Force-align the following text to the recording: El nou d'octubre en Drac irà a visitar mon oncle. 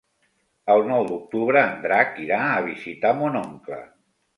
El 0.75 0.81
nou 0.93 1.05
d'octubre 1.11 1.63
en 1.67 1.77
Drac 1.85 2.21
irà 2.27 2.43
a 2.51 2.59
visitar 2.73 3.17
mon 3.23 3.43
oncle. 3.49 3.85